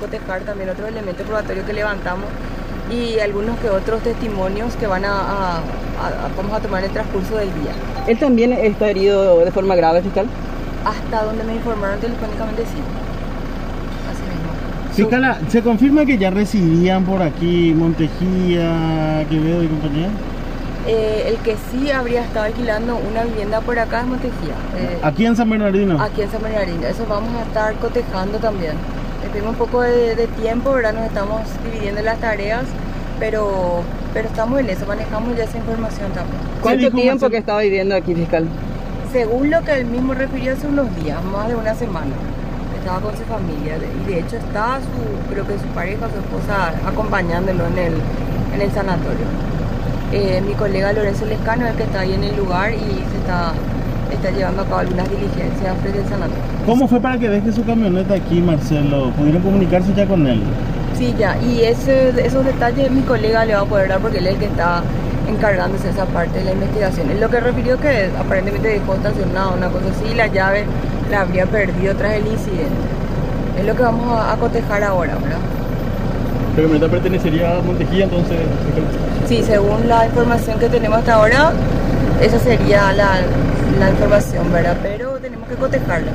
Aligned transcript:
cotejar 0.00 0.40
también 0.42 0.70
otros 0.70 0.88
elementos 0.88 1.26
probatorios 1.26 1.64
que 1.66 1.72
levantamos 1.72 2.26
y 2.90 3.20
algunos 3.20 3.56
que 3.60 3.68
otros 3.70 4.02
testimonios 4.02 4.74
que 4.76 4.86
van 4.86 5.04
a, 5.04 5.10
a- 5.12 5.56
a- 5.58 6.28
vamos 6.36 6.52
a 6.52 6.60
tomar 6.60 6.80
en 6.82 6.86
el 6.88 6.92
transcurso 6.92 7.36
del 7.36 7.48
día. 7.62 7.72
¿Él 8.08 8.18
también 8.18 8.52
está 8.52 8.88
herido 8.90 9.38
de 9.44 9.50
forma 9.52 9.76
grave, 9.76 10.02
fiscal? 10.02 10.26
Hasta 10.84 11.24
donde 11.24 11.44
me 11.44 11.54
informaron 11.54 12.00
telefónicamente 12.00 12.62
sí. 12.62 12.80
Así 14.10 14.22
mismo. 14.22 14.50
Fiscala, 14.94 15.38
¿se 15.48 15.62
confirma 15.62 16.04
que 16.04 16.18
ya 16.18 16.30
residían 16.30 17.04
por 17.04 17.22
aquí 17.22 17.72
Montejía, 17.76 19.24
Quevedo 19.28 19.62
y 19.62 19.68
compañía? 19.68 20.08
Eh, 20.86 21.24
el 21.28 21.36
que 21.44 21.56
sí 21.70 21.90
habría 21.90 22.22
estado 22.24 22.46
alquilando 22.46 22.96
una 22.96 23.22
vivienda 23.24 23.60
por 23.60 23.78
acá 23.78 24.00
es 24.00 24.06
Montejía. 24.06 24.54
eh, 24.76 24.98
Aquí 25.02 25.26
en 25.26 25.36
San 25.36 25.48
Bernardino. 25.50 26.02
aquí 26.02 26.22
en 26.22 26.30
San 26.30 26.42
Bernardino. 26.42 26.86
Eso 26.86 27.04
vamos 27.08 27.30
a 27.36 27.42
estar 27.42 27.74
cotejando 27.74 28.38
también. 28.38 28.72
Pedimos 29.32 29.50
un 29.50 29.56
poco 29.56 29.82
de, 29.82 30.16
de 30.16 30.26
tiempo, 30.26 30.72
¿verdad? 30.72 30.92
Nos 30.94 31.04
estamos 31.04 31.42
dividiendo 31.64 32.02
las 32.02 32.18
tareas, 32.18 32.64
pero, 33.18 33.82
pero 34.12 34.28
estamos 34.28 34.60
en 34.60 34.70
eso, 34.70 34.86
manejamos 34.86 35.36
ya 35.36 35.44
esa 35.44 35.58
información 35.58 36.10
también. 36.12 36.40
¿Cuánto 36.62 36.90
tiempo 36.90 37.30
que 37.30 37.36
estaba 37.36 37.60
viviendo 37.60 37.94
aquí, 37.94 38.14
fiscal? 38.14 38.46
Según 39.12 39.50
lo 39.50 39.62
que 39.62 39.72
él 39.72 39.86
mismo 39.86 40.14
refirió 40.14 40.52
hace 40.52 40.66
unos 40.66 40.94
días, 40.96 41.22
más 41.24 41.48
de 41.48 41.56
una 41.56 41.74
semana, 41.74 42.12
estaba 42.78 43.00
con 43.00 43.16
su 43.16 43.22
familia 43.24 43.76
y 43.76 44.10
de 44.10 44.20
hecho 44.20 44.36
está 44.36 44.78
su, 44.80 45.32
creo 45.32 45.46
que 45.46 45.58
su 45.58 45.66
pareja, 45.74 46.06
su 46.08 46.18
esposa, 46.18 46.72
acompañándolo 46.86 47.66
en 47.66 47.78
el, 47.78 47.94
en 48.54 48.60
el 48.62 48.72
sanatorio. 48.72 49.26
Eh, 50.12 50.42
mi 50.44 50.54
colega 50.54 50.92
Lorenzo 50.92 51.24
Lescano 51.26 51.66
es 51.66 51.72
el 51.72 51.76
que 51.76 51.82
está 51.84 52.00
ahí 52.00 52.14
en 52.14 52.24
el 52.24 52.36
lugar 52.36 52.72
y 52.72 52.78
se 52.78 53.18
está, 53.18 53.52
está 54.14 54.30
llevando 54.30 54.62
a 54.62 54.64
cabo 54.64 54.78
algunas 54.78 55.08
diligencias 55.10 55.76
frente 55.80 56.00
al 56.00 56.08
sanatorio. 56.08 56.42
¿Cómo 56.66 56.88
fue 56.88 57.00
para 57.00 57.18
que 57.18 57.28
deje 57.28 57.52
su 57.52 57.64
camioneta 57.64 58.14
aquí, 58.14 58.40
Marcelo? 58.40 59.10
¿Pudieron 59.10 59.42
comunicarse 59.42 59.92
ya 59.94 60.06
con 60.06 60.26
él? 60.26 60.42
Sí, 60.96 61.14
ya, 61.18 61.36
y 61.38 61.62
ese, 61.62 62.10
esos 62.24 62.44
detalles 62.44 62.90
mi 62.90 63.02
colega 63.02 63.44
le 63.44 63.54
va 63.54 63.60
a 63.60 63.64
poder 63.64 63.88
dar 63.88 64.00
porque 64.00 64.18
él 64.18 64.26
es 64.26 64.34
el 64.34 64.38
que 64.38 64.46
está 64.46 64.82
encargándose 65.28 65.84
de 65.84 65.90
esa 65.90 66.04
parte 66.06 66.38
de 66.38 66.44
la 66.44 66.52
investigación. 66.52 67.10
Él 67.10 67.20
lo 67.20 67.30
que 67.30 67.40
refirió 67.40 67.78
que 67.78 68.10
aparentemente 68.18 68.68
dejó 68.68 68.94
estacionado 68.94 69.54
una 69.56 69.68
cosa 69.68 69.86
así 69.96 70.12
y 70.12 70.14
la 70.14 70.26
llave 70.26 70.64
la 71.10 71.22
habría 71.22 71.46
perdido 71.46 71.94
tras 71.94 72.14
el 72.14 72.26
incidente. 72.26 72.90
Es 73.58 73.66
lo 73.66 73.74
que 73.74 73.82
vamos 73.82 74.10
a, 74.12 74.32
a 74.32 74.36
cotejar 74.36 74.84
ahora, 74.84 75.14
¿verdad? 75.14 75.38
La 76.56 76.62
camioneta 76.62 76.88
pertenecería 76.88 77.58
a 77.58 77.62
Montejía, 77.62 78.04
entonces. 78.04 78.38
Sí, 79.26 79.42
según 79.42 79.88
la 79.88 80.06
información 80.06 80.58
que 80.58 80.68
tenemos 80.68 80.98
hasta 80.98 81.14
ahora, 81.14 81.52
esa 82.20 82.38
sería 82.40 82.92
la, 82.92 83.20
la 83.78 83.90
información, 83.90 84.52
¿verdad? 84.52 84.76
Pero 84.82 85.18
tenemos 85.18 85.48
que 85.48 85.54
cotejarla. 85.54 86.12